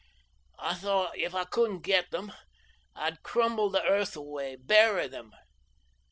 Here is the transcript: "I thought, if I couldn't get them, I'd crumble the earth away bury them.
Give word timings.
"I 0.57 0.73
thought, 0.73 1.15
if 1.15 1.35
I 1.35 1.43
couldn't 1.43 1.81
get 1.81 2.09
them, 2.09 2.31
I'd 2.95 3.21
crumble 3.21 3.69
the 3.69 3.83
earth 3.83 4.15
away 4.15 4.55
bury 4.55 5.07
them. 5.07 5.31